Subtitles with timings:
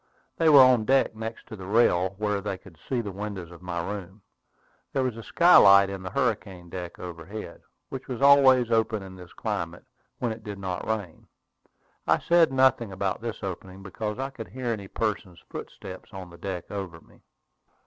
[0.37, 3.61] They were on deck, next to the rail, where they could see the windows of
[3.61, 4.23] my room.
[4.93, 9.31] There was a skylight in the hurricane deck overhead, which was always open in this
[9.33, 9.85] climate
[10.17, 11.27] when it did not rain.
[12.07, 16.37] I said nothing about this opening, because I could hear any person's footsteps on the
[16.39, 17.21] deck over me.